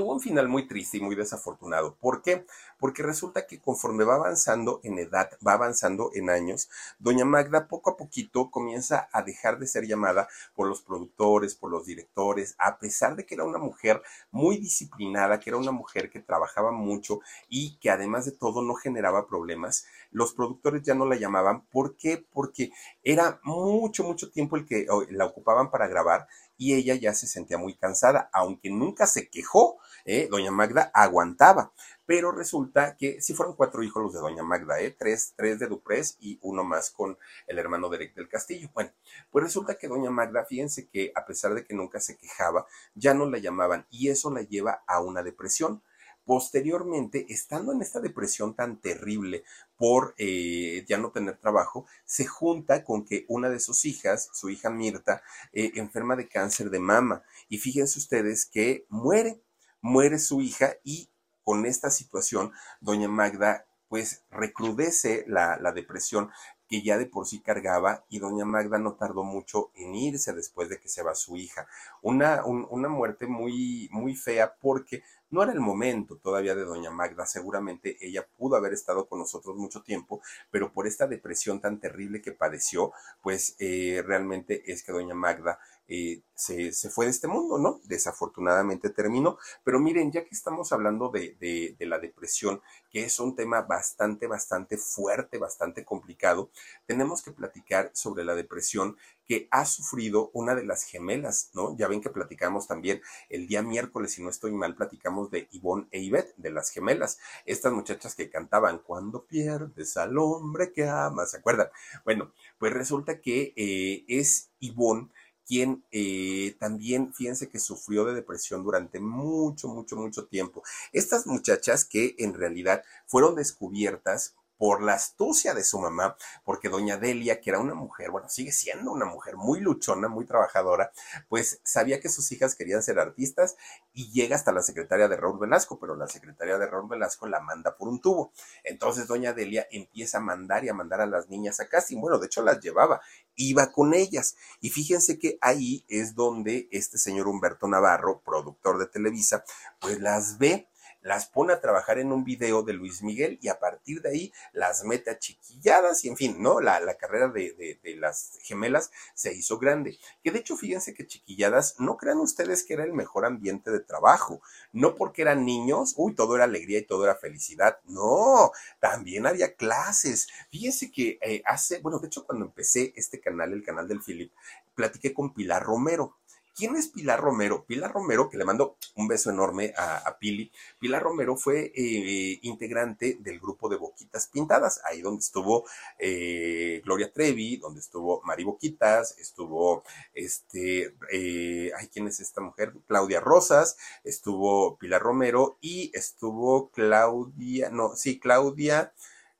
[0.00, 1.94] tuvo un final muy triste y muy desafortunado.
[2.00, 2.46] ¿Por qué?
[2.78, 7.90] Porque resulta que conforme va avanzando en edad, va avanzando en años, doña Magda poco
[7.90, 12.78] a poquito comienza a dejar de ser llamada por los productores, por los directores, a
[12.78, 17.20] pesar de que era una mujer muy disciplinada, que era una mujer que trabajaba mucho
[17.50, 21.60] y que además de todo no generaba problemas, los productores ya no la llamaban.
[21.66, 22.24] ¿Por qué?
[22.32, 22.72] Porque
[23.04, 26.26] era mucho, mucho tiempo el que la ocupaban para grabar
[26.60, 30.28] y ella ya se sentía muy cansada, aunque nunca se quejó, ¿eh?
[30.30, 31.72] doña Magda aguantaba.
[32.06, 34.94] Pero resulta que sí fueron cuatro hijos los de doña Magda, ¿eh?
[34.98, 38.68] tres, tres de Duprés y uno más con el hermano de Eric del Castillo.
[38.74, 38.90] Bueno,
[39.30, 43.14] pues resulta que doña Magda, fíjense que a pesar de que nunca se quejaba, ya
[43.14, 45.82] no la llamaban y eso la lleva a una depresión.
[46.24, 49.42] Posteriormente, estando en esta depresión tan terrible
[49.76, 54.50] por eh, ya no tener trabajo, se junta con que una de sus hijas, su
[54.50, 57.24] hija Mirta, eh, enferma de cáncer de mama.
[57.48, 59.40] Y fíjense ustedes que muere,
[59.80, 61.10] muere su hija y
[61.44, 66.30] con esta situación, doña Magda pues recrudece la, la, depresión
[66.68, 70.68] que ya de por sí cargaba y doña Magda no tardó mucho en irse después
[70.68, 71.66] de que se va su hija.
[72.00, 77.26] Una, una muerte muy, muy fea porque no era el momento todavía de doña Magda,
[77.26, 82.22] seguramente ella pudo haber estado con nosotros mucho tiempo, pero por esta depresión tan terrible
[82.22, 85.58] que padeció, pues eh, realmente es que doña Magda
[85.92, 87.80] eh, se, fue de este mundo, ¿no?
[87.84, 89.38] Desafortunadamente terminó.
[89.64, 94.28] Pero miren, ya que estamos hablando de, de, la depresión, que es un tema bastante,
[94.28, 96.50] bastante fuerte, bastante complicado,
[96.86, 101.76] tenemos que platicar sobre la depresión que ha sufrido una de las gemelas, ¿no?
[101.76, 105.88] Ya ven que platicamos también el día miércoles, si no estoy mal, platicamos de Ivonne
[105.90, 111.32] e Ivette, de las gemelas, estas muchachas que cantaban Cuando pierdes al hombre que amas,
[111.32, 111.68] ¿se acuerdan?
[112.04, 115.10] Bueno, pues resulta que eh, es Ivonne
[115.50, 120.62] quien eh, también, fíjense que sufrió de depresión durante mucho, mucho, mucho tiempo.
[120.92, 126.98] Estas muchachas que en realidad fueron descubiertas por la astucia de su mamá, porque doña
[126.98, 130.92] Delia, que era una mujer, bueno, sigue siendo una mujer muy luchona, muy trabajadora,
[131.30, 133.56] pues sabía que sus hijas querían ser artistas
[133.94, 137.40] y llega hasta la secretaria de Raúl Velasco, pero la secretaria de Raúl Velasco la
[137.40, 138.32] manda por un tubo.
[138.62, 141.98] Entonces doña Delia empieza a mandar y a mandar a las niñas a casting.
[141.98, 143.00] Bueno, de hecho las llevaba,
[143.36, 144.36] iba con ellas.
[144.60, 149.42] Y fíjense que ahí es donde este señor Humberto Navarro, productor de Televisa,
[149.80, 150.68] pues las ve
[151.02, 154.32] las pone a trabajar en un video de Luis Miguel y a partir de ahí
[154.52, 156.60] las mete a chiquilladas y en fin, ¿no?
[156.60, 159.98] La, la carrera de, de, las gemelas se hizo grande.
[160.22, 163.80] Que de hecho, fíjense que chiquilladas, no crean ustedes que era el mejor ambiente de
[163.80, 164.40] trabajo,
[164.72, 169.54] no porque eran niños, uy, todo era alegría y todo era felicidad, no, también había
[169.54, 170.28] clases.
[170.50, 174.32] Fíjense que eh, hace, bueno, de hecho cuando empecé este canal, el canal del Philip,
[174.74, 176.16] platiqué con Pilar Romero.
[176.60, 177.64] ¿Quién es Pilar Romero?
[177.64, 180.52] Pilar Romero, que le mando un beso enorme a, Pili.
[180.78, 185.64] Pilar Romero fue eh, integrante del grupo de Boquitas Pintadas, ahí donde estuvo
[185.98, 192.74] eh, Gloria Trevi, donde estuvo Mari Boquitas, estuvo este, eh, ay, ¿quién es esta mujer?
[192.86, 198.92] Claudia Rosas, estuvo Pilar Romero y estuvo Claudia, no, sí, Claudia,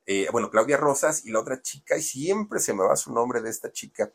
[0.06, 3.42] eh, bueno, Claudia Rosas y la otra chica, y siempre se me va su nombre
[3.42, 4.10] de esta chica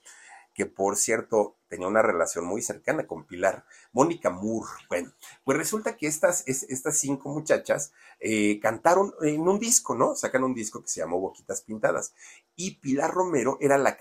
[0.55, 4.71] que por cierto tenía una relación muy cercana con Pilar, Mónica Moore.
[4.87, 5.11] Bueno,
[5.43, 7.91] pues resulta que estas, estas cinco muchachas
[8.21, 10.15] eh, cantaron en un disco, ¿no?
[10.15, 12.13] Sacan un disco que se llamó Boquitas Pintadas.
[12.55, 13.97] Y Pilar Romero era la,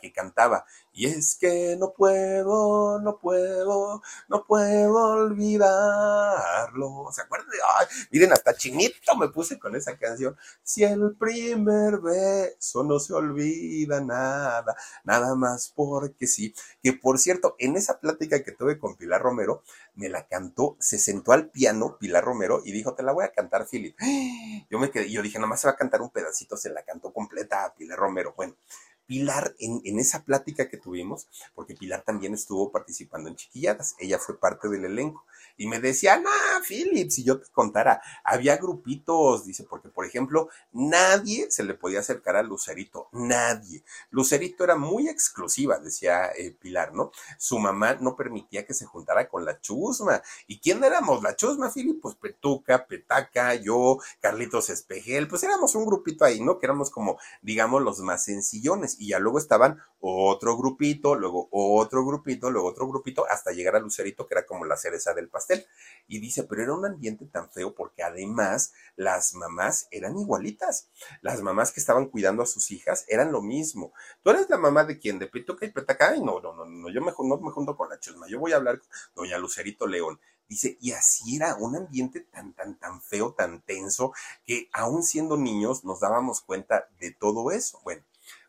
[0.00, 0.64] que cantaba.
[0.92, 7.08] Y es que no puedo, no puedo, no puedo olvidarlo.
[7.12, 7.48] ¿Se acuerdan?
[7.78, 10.36] Ay, miren, hasta chinito me puse con esa canción.
[10.62, 17.56] Si el primer beso no se olvida nada, nada más porque sí que por cierto,
[17.58, 19.62] en esa plática que tuve con Pilar Romero,
[19.94, 23.32] me la cantó, se sentó al piano Pilar Romero y dijo, te la voy a
[23.32, 23.96] cantar, Philip.
[24.70, 27.12] Yo me quedé, yo dije, nomás se va a cantar un pedacito, se la cantó
[27.12, 28.32] completa a Pilar Romero.
[28.36, 28.56] Bueno,
[29.06, 34.18] Pilar, en, en, esa plática que tuvimos, porque Pilar también estuvo participando en Chiquilladas, ella
[34.18, 35.24] fue parte del elenco,
[35.56, 36.30] y me decía, no,
[36.66, 42.00] Philip, si yo te contara, había grupitos, dice, porque por ejemplo, nadie se le podía
[42.00, 43.84] acercar a Lucerito, nadie.
[44.10, 47.12] Lucerito era muy exclusiva, decía eh, Pilar, ¿no?
[47.38, 50.22] Su mamá no permitía que se juntara con la chusma.
[50.46, 51.22] ¿Y quién éramos?
[51.22, 56.58] La chusma, Philip, pues Petuca, Petaca, yo, Carlitos Espejel, pues éramos un grupito ahí, ¿no?
[56.58, 62.04] Que éramos como, digamos, los más sencillones y ya luego estaban otro grupito, luego otro
[62.04, 65.64] grupito, luego otro grupito, hasta llegar a Lucerito, que era como la cereza del pastel.
[66.08, 70.88] Y dice, pero era un ambiente tan feo porque además las mamás eran igualitas.
[71.20, 73.92] Las mamás que estaban cuidando a sus hijas eran lo mismo.
[74.22, 76.16] Tú eres la mamá de quién, de Pituca y Petaca.
[76.16, 78.56] No, no, no, no, yo me, no me junto con la chusma, yo voy a
[78.56, 80.18] hablar con doña Lucerito León.
[80.48, 84.12] Dice, y así era un ambiente tan, tan, tan feo, tan tenso,
[84.44, 87.80] que aún siendo niños nos dábamos cuenta de todo eso.
[87.84, 88.02] Bueno,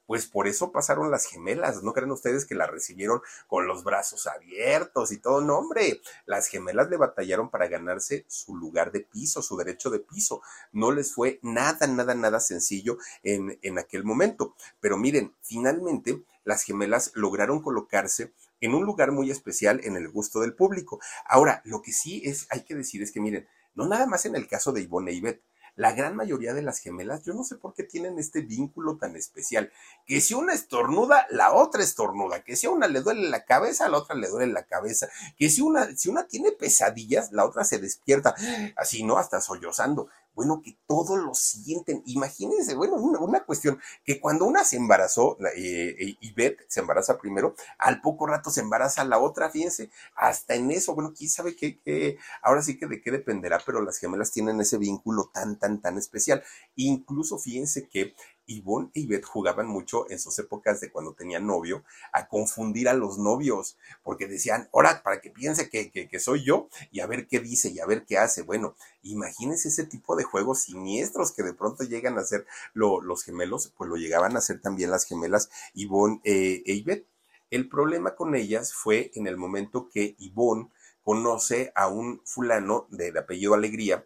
[0.05, 1.83] pues por eso pasaron las gemelas.
[1.83, 5.41] ¿No creen ustedes que la recibieron con los brazos abiertos y todo?
[5.41, 9.99] No, hombre, las gemelas le batallaron para ganarse su lugar de piso, su derecho de
[9.99, 10.41] piso.
[10.71, 14.55] No les fue nada, nada, nada sencillo en, en aquel momento.
[14.79, 20.39] Pero miren, finalmente las gemelas lograron colocarse en un lugar muy especial en el gusto
[20.39, 20.99] del público.
[21.25, 24.35] Ahora, lo que sí es, hay que decir es que miren, no nada más en
[24.35, 25.43] el caso de Ivonne e Ivette,
[25.75, 29.15] la gran mayoría de las gemelas, yo no sé por qué tienen este vínculo tan
[29.15, 29.71] especial,
[30.05, 33.85] que si una estornuda, la otra estornuda, que si a una le duele la cabeza,
[33.85, 37.45] a la otra le duele la cabeza, que si una, si una tiene pesadillas, la
[37.45, 38.35] otra se despierta,
[38.75, 39.17] así, ¿no?
[39.17, 42.03] Hasta sollozando bueno, que todos lo sienten.
[42.05, 47.55] Imagínense, bueno, una, cuestión, que cuando una se embarazó, eh, eh, Ivette se embaraza primero,
[47.77, 52.17] al poco rato se embaraza la otra, fíjense, hasta en eso, bueno, quién sabe qué,
[52.41, 55.97] ahora sí que de qué dependerá, pero las gemelas tienen ese vínculo tan, tan, tan
[55.97, 56.43] especial.
[56.75, 58.13] Incluso fíjense que
[58.47, 62.93] Yvonne e Ivette jugaban mucho en sus épocas de cuando tenían novio a confundir a
[62.93, 67.27] los novios, porque decían, ahora, para que piense que, que, soy yo y a ver
[67.27, 68.43] qué dice y a ver qué hace.
[68.43, 73.73] Bueno, imagínense ese tipo de juegos siniestros que de pronto llegan a ser los gemelos,
[73.77, 77.07] pues lo llegaban a ser también las gemelas Yvonne eh, e Ivette.
[77.49, 80.69] El problema con ellas fue en el momento que Yvonne
[81.03, 84.05] conoce a un fulano de apellido Alegría,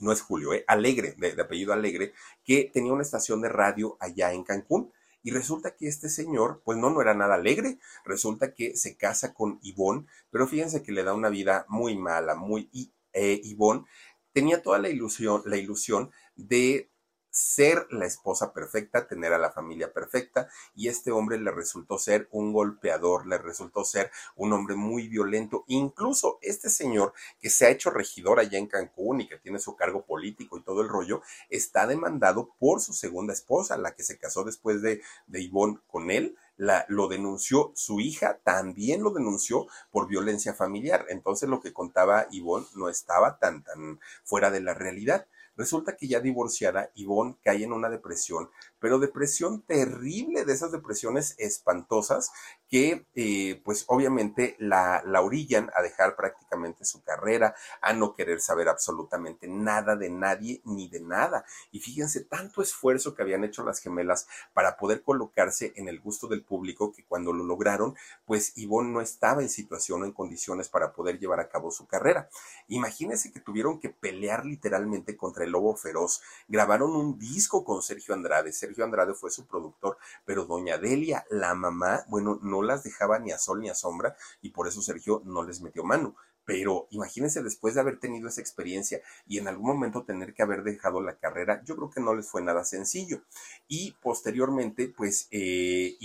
[0.00, 0.64] no es Julio, ¿eh?
[0.66, 2.12] Alegre, de, apellido Alegre,
[2.44, 4.92] que tenía una estación de radio allá en Cancún.
[5.24, 7.78] Y resulta que este señor, pues no, no era nada alegre.
[8.04, 12.34] Resulta que se casa con Ivonne, pero fíjense que le da una vida muy mala,
[12.34, 12.68] muy...
[13.12, 13.84] Eh, Ivonne
[14.32, 16.90] tenía toda la ilusión, la ilusión de
[17.32, 22.28] ser la esposa perfecta, tener a la familia perfecta, y este hombre le resultó ser
[22.30, 25.64] un golpeador, le resultó ser un hombre muy violento.
[25.66, 29.74] Incluso este señor que se ha hecho regidor allá en Cancún y que tiene su
[29.74, 34.18] cargo político y todo el rollo, está demandado por su segunda esposa, la que se
[34.18, 36.36] casó después de, de Ivonne con él.
[36.58, 41.06] La, lo denunció su hija, también lo denunció por violencia familiar.
[41.08, 45.26] Entonces lo que contaba Ivonne no estaba tan, tan fuera de la realidad.
[45.62, 48.50] Resulta que ya divorciada, Yvonne cae en una depresión,
[48.82, 52.32] pero depresión terrible, de esas depresiones espantosas
[52.68, 58.40] que eh, pues obviamente la, la orillan a dejar prácticamente su carrera, a no querer
[58.40, 61.44] saber absolutamente nada de nadie ni de nada.
[61.70, 66.26] Y fíjense tanto esfuerzo que habían hecho las gemelas para poder colocarse en el gusto
[66.26, 70.68] del público que cuando lo lograron, pues Ivonne no estaba en situación o en condiciones
[70.68, 72.28] para poder llevar a cabo su carrera.
[72.66, 76.20] Imagínense que tuvieron que pelear literalmente contra el lobo feroz.
[76.48, 78.52] Grabaron un disco con Sergio Andrade.
[78.80, 83.38] Andrade fue su productor, pero doña Delia, la mamá, bueno, no las dejaba ni a
[83.38, 86.16] sol ni a sombra y por eso Sergio no les metió mano.
[86.44, 90.62] Pero imagínense después de haber tenido esa experiencia y en algún momento tener que haber
[90.64, 93.22] dejado la carrera, yo creo que no les fue nada sencillo.
[93.68, 95.96] Y posteriormente, pues, eh,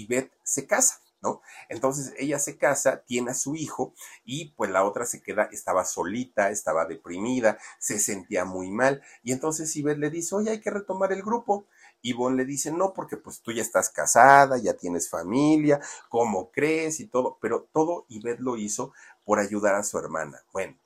[0.43, 1.01] se casa.
[1.19, 1.41] ¿No?
[1.67, 5.83] Entonces ella se casa, tiene a su hijo y pues la otra se queda, estaba
[5.83, 10.69] solita, estaba deprimida, se sentía muy mal y entonces Ivette le dice, oye, hay que
[10.69, 11.65] retomar el grupo.
[12.01, 15.79] Ivonne le dice, no, porque pues tú ya estás casada, ya tienes familia,
[16.09, 16.99] ¿cómo crees?
[16.99, 18.93] Y todo, pero todo Ivette lo hizo
[19.25, 20.43] por ayudar a su hermana.
[20.53, 20.77] Bueno,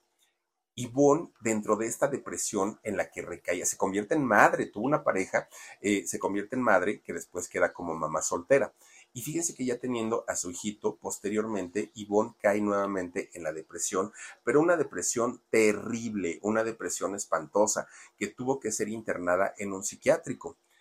[0.76, 5.04] Ivonne, dentro de esta depresión en la que recaía, se convierte en madre, tuvo una
[5.04, 5.48] pareja,
[5.82, 8.74] eh, se convierte en madre que después queda como mamá soltera.
[9.14, 14.14] Y fíjense que ya teniendo a su hijito, posteriormente, Ivonne cae nuevamente en la depresión,
[14.44, 20.58] pero una depresión terrible, una depresión espantosa, que tuvo que ser internada en un psiquiátrico.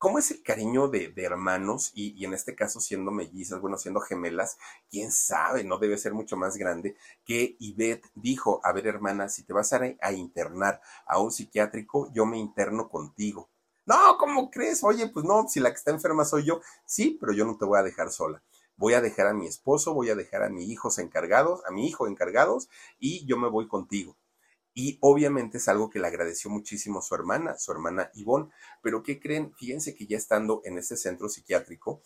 [0.00, 4.56] ¿Cómo es el cariño de, hermanos y, en este caso siendo mellizas, bueno, siendo gemelas,
[4.90, 9.42] quién sabe, no debe ser mucho más grande que Ivette dijo, a ver hermana, si
[9.42, 13.50] te vas a, a internar a un psiquiátrico, yo me interno contigo.
[13.84, 14.82] No, ¿cómo crees?
[14.84, 17.66] Oye, pues no, si la que está enferma soy yo, sí, pero yo no te
[17.66, 18.42] voy a dejar sola.
[18.76, 21.86] Voy a dejar a mi esposo, voy a dejar a mis hijos encargados, a mi
[21.86, 24.16] hijo encargados, y yo me voy contigo.
[24.82, 28.48] Y obviamente es algo que le agradeció muchísimo su hermana, su hermana Ivonne.
[28.80, 29.52] Pero ¿qué creen?
[29.52, 32.00] Fíjense que ya estando en ese centro psiquiátrico,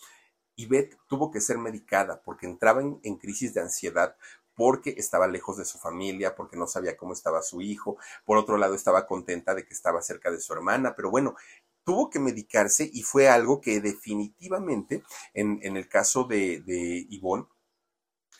[0.56, 4.16] Ivette tuvo que ser medicada porque entraba en, en, crisis de ansiedad
[4.56, 7.96] porque estaba lejos de su familia, porque no sabía cómo estaba su hijo.
[8.24, 10.96] Por otro lado, estaba contenta de que estaba cerca de su hermana.
[10.96, 11.36] Pero bueno,
[11.84, 17.46] tuvo que medicarse y fue algo que definitivamente, en, en el caso de, de Ivonne,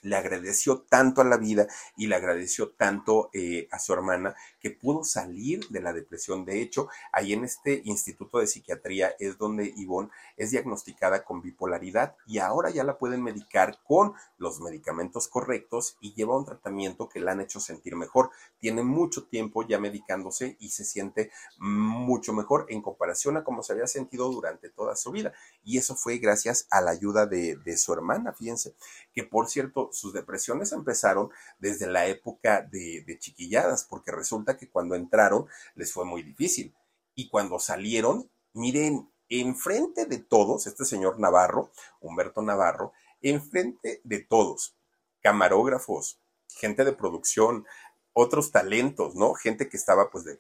[0.05, 4.71] le agradeció tanto a la vida y le agradeció tanto eh, a su hermana que
[4.71, 6.45] pudo salir de la depresión.
[6.45, 12.17] De hecho, ahí en este Instituto de Psiquiatría es donde Ivonne es diagnosticada con bipolaridad
[12.27, 17.21] y ahora ya la pueden medicar con los medicamentos correctos y lleva un tratamiento que
[17.21, 18.31] la han hecho sentir mejor.
[18.59, 23.73] Tiene mucho tiempo ya medicándose y se siente mucho mejor en comparación a cómo se
[23.73, 25.33] había sentido durante toda su vida.
[25.63, 28.75] Y eso fue gracias a la ayuda de, de su hermana, fíjense,
[29.15, 34.95] que por cierto, sus depresiones empezaron desde la época de, chiquilladas, porque resulta que cuando
[34.95, 36.75] entraron les fue muy difícil.
[37.15, 44.77] Y cuando salieron, miren, enfrente de todos, este señor Navarro, Humberto Navarro, enfrente de todos,
[45.23, 47.67] camarógrafos, gente de producción,
[48.13, 49.35] otros talentos, ¿no?
[49.35, 50.39] Gente que estaba pues de,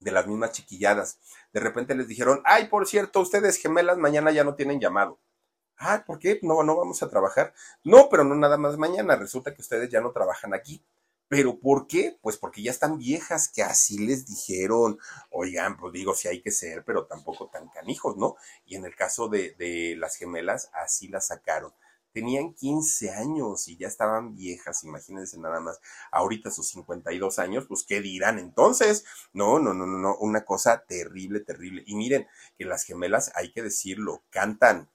[0.00, 1.18] de las mismas chiquilladas.
[1.52, 5.18] De repente les dijeron, ay, por cierto, ustedes gemelas mañana ya no tienen llamado.
[5.82, 6.38] Ah, ¿por qué?
[6.42, 7.54] No, no vamos a trabajar.
[7.84, 9.16] No, pero no nada más mañana.
[9.16, 10.84] Resulta que ustedes ya no trabajan aquí.
[11.28, 12.18] ¿Pero por qué?
[12.20, 14.98] Pues porque ya están viejas, que así les dijeron.
[15.30, 18.36] Oigan, pues digo, si hay que ser, pero tampoco tan canijos, ¿no?
[18.66, 21.72] Y en el caso de, de las gemelas, así las sacaron.
[22.12, 25.80] Tenían 15 años y ya estaban viejas, imagínense nada más.
[26.10, 29.04] Ahorita sus 52 años, pues ¿qué dirán entonces?
[29.32, 31.84] No, no, no, no, no, una cosa terrible, terrible.
[31.86, 32.26] Y miren
[32.58, 34.90] que las gemelas, hay que decirlo, cantan,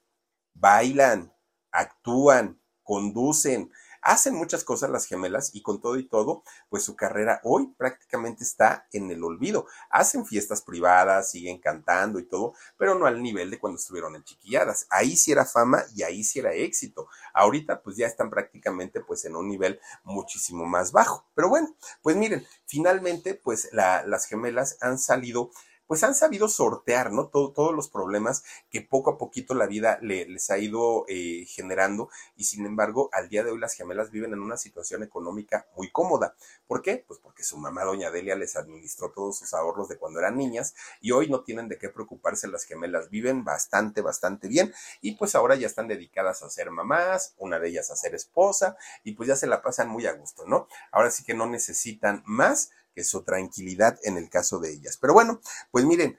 [0.58, 1.32] bailan,
[1.70, 3.70] actúan, conducen,
[4.06, 8.44] hacen muchas cosas las gemelas y con todo y todo, pues su carrera hoy prácticamente
[8.44, 9.66] está en el olvido.
[9.90, 14.22] Hacen fiestas privadas, siguen cantando y todo, pero no al nivel de cuando estuvieron en
[14.22, 14.86] chiquilladas.
[14.90, 17.08] Ahí sí era fama y ahí sí era éxito.
[17.34, 21.26] Ahorita pues ya están prácticamente pues en un nivel muchísimo más bajo.
[21.34, 25.50] Pero bueno, pues miren, finalmente pues las gemelas han salido
[25.86, 27.28] pues han sabido sortear, ¿no?
[27.28, 32.44] todos los problemas que poco a poquito la vida les ha ido eh, generando y
[32.44, 36.34] sin embargo, al día de hoy las gemelas viven en una situación económica muy cómoda.
[36.66, 37.04] ¿Por qué?
[37.06, 40.74] Pues porque su mamá, doña Delia, les administró todos sus ahorros de cuando eran niñas
[41.00, 45.34] y hoy no tienen de qué preocuparse las gemelas, viven bastante, bastante bien y pues
[45.34, 49.28] ahora ya están dedicadas a ser mamás, una de ellas a ser esposa y pues
[49.28, 50.68] ya se la pasan muy a gusto, ¿no?
[50.90, 54.96] Ahora sí que no necesitan más que su tranquilidad en el caso de ellas.
[54.96, 55.40] Pero bueno,
[55.70, 56.18] pues miren,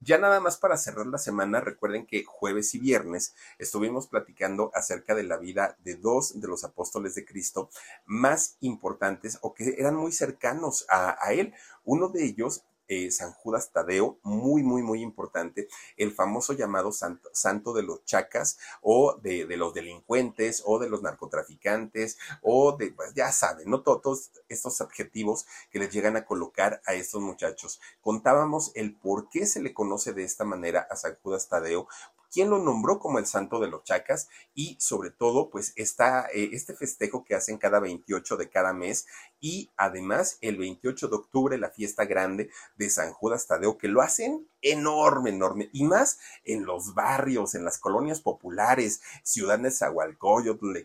[0.00, 5.14] ya nada más para cerrar la semana, recuerden que jueves y viernes estuvimos platicando acerca
[5.14, 7.70] de la vida de dos de los apóstoles de Cristo
[8.04, 11.54] más importantes o que eran muy cercanos a, a él.
[11.84, 17.28] Uno de ellos eh, San Judas Tadeo, muy, muy, muy importante, el famoso llamado santo,
[17.32, 23.14] santo de los chacas o de, los delincuentes o de los narcotraficantes o de, pues
[23.14, 23.82] ya saben, ¿no?
[23.82, 27.80] Todos estos adjetivos que les llegan a colocar a estos muchachos.
[28.00, 31.88] Contábamos el por qué se le conoce de esta manera a San Judas Tadeo,
[32.36, 36.50] quién lo nombró como el santo de los chacas y sobre todo pues está eh,
[36.52, 39.06] este festejo que hacen cada 28 de cada mes
[39.40, 44.02] y además el 28 de octubre la fiesta grande de San Judas Tadeo que lo
[44.02, 50.76] hacen enorme, enorme y más en los barrios, en las colonias populares, Ciudad de Zahualcoyotl,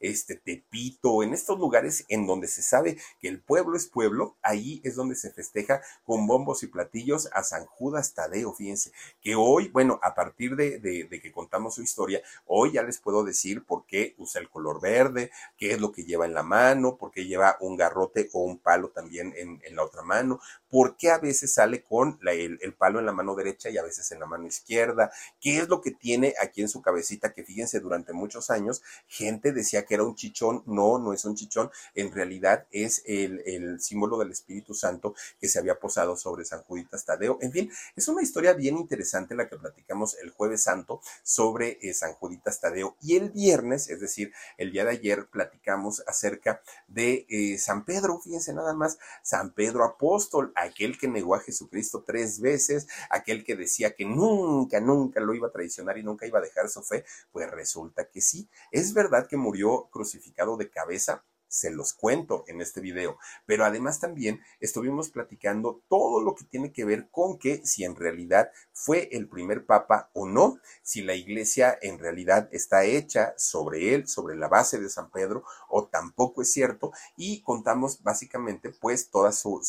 [0.00, 4.80] este Tepito, en estos lugares en donde se sabe que el pueblo es pueblo, ahí
[4.84, 9.68] es donde se festeja con bombos y platillos a San Judas Tadeo, fíjense, que hoy,
[9.68, 14.14] bueno, a partir de, que contamos su historia, hoy ya les puedo decir por qué
[14.18, 17.56] usa el color verde, qué es lo que lleva en la mano, por qué lleva
[17.58, 20.38] un garrote o un palo también en, la otra mano,
[20.70, 23.82] por qué a veces sale con el, el, palo en la mano derecha y a
[23.82, 25.10] veces en la mano izquierda,
[25.40, 29.52] qué es lo que tiene aquí en su cabecita, que fíjense, durante muchos años gente
[29.52, 34.18] decía que era un chichón, no, no es un chichón, en realidad es el símbolo
[34.18, 37.38] del Espíritu Santo que se había posado sobre San Juditas Tadeo.
[37.40, 41.94] En fin, es una historia bien interesante la que platicamos el jueves santo sobre eh,
[41.94, 42.96] San Juditas Tadeo.
[43.00, 48.20] Y el viernes, es decir, el día de ayer platicamos acerca de eh, San Pedro,
[48.20, 53.56] fíjense nada más, San Pedro apóstol, aquel que negó a Jesucristo tres veces, aquel que
[53.56, 57.04] decía que nunca, nunca lo iba a traicionar y nunca iba a dejar su fe,
[57.30, 62.60] pues resulta que sí, es verdad que murió crucificado de cabeza, se los cuento en
[62.62, 63.18] este video.
[63.44, 67.94] Pero además también estuvimos platicando todo lo que tiene que ver con que si en
[67.94, 73.94] realidad fue el primer papa o no, si la iglesia en realidad está hecha sobre
[73.94, 76.92] él, sobre la base de San Pedro, o tampoco es cierto.
[77.16, 79.60] Y contamos básicamente pues toda su,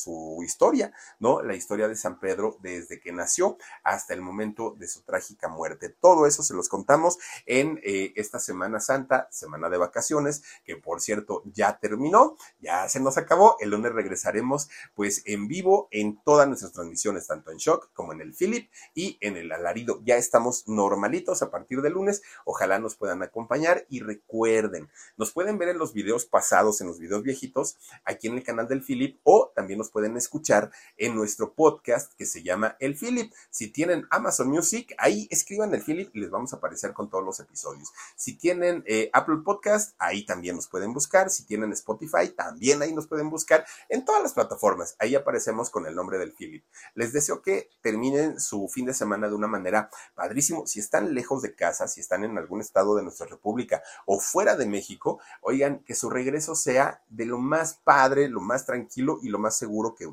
[0.43, 1.41] historia, ¿no?
[1.41, 5.89] La historia de San Pedro desde que nació hasta el momento de su trágica muerte.
[5.89, 11.01] Todo eso se los contamos en eh, esta Semana Santa, semana de vacaciones, que por
[11.01, 13.57] cierto ya terminó, ya se nos acabó.
[13.59, 18.21] El lunes regresaremos pues en vivo en todas nuestras transmisiones, tanto en Shock como en
[18.21, 20.01] el Philip y en el Alarido.
[20.03, 22.21] Ya estamos normalitos a partir del lunes.
[22.45, 26.99] Ojalá nos puedan acompañar y recuerden, nos pueden ver en los videos pasados, en los
[26.99, 31.53] videos viejitos, aquí en el canal del Philip o también nos pueden escuchar en nuestro
[31.53, 33.31] podcast que se llama El Philip.
[33.49, 37.23] Si tienen Amazon Music, ahí escriban el Philip y les vamos a aparecer con todos
[37.23, 37.91] los episodios.
[38.15, 41.29] Si tienen eh, Apple Podcast, ahí también nos pueden buscar.
[41.29, 44.95] Si tienen en Spotify, también ahí nos pueden buscar en todas las plataformas.
[44.99, 46.63] Ahí aparecemos con el nombre del Philip.
[46.95, 50.65] Les deseo que terminen su fin de semana de una manera padrísimo.
[50.67, 54.55] Si están lejos de casa, si están en algún estado de nuestra república o fuera
[54.55, 59.29] de México, oigan, que su regreso sea de lo más padre, lo más tranquilo y
[59.29, 60.03] lo más seguro que,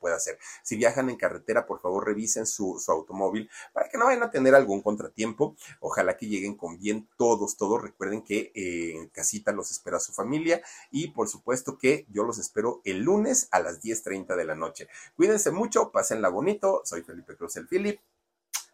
[0.00, 0.38] pueda ser.
[0.62, 4.54] Si viajan en carretera, por favor revisen su, automóvil para que no vayan a tener
[4.54, 5.56] algún contratiempo.
[5.80, 7.82] Ojalá que lleguen con bien todos, todos.
[7.82, 12.38] Recuerden que eh, en casita los espera su familia y por supuesto que yo los
[12.38, 14.88] espero el lunes a las 10.30 de la noche.
[15.16, 16.82] Cuídense mucho, pásenla bonito.
[16.84, 18.00] Soy Felipe Cruz el Philip.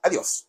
[0.02, 0.48] Adiós.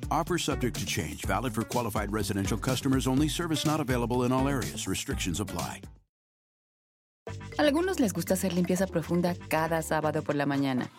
[0.11, 4.49] Offer subject to change, valid for qualified residential customers only, service not available in all
[4.49, 4.85] areas.
[4.85, 5.81] Restrictions apply.
[7.57, 10.89] Algunos les gusta hacer limpieza profunda cada sábado por la mañana.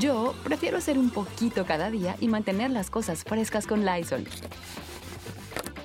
[0.00, 4.26] Yo prefiero hacer un poquito cada día y mantener las cosas frescas con Lysol.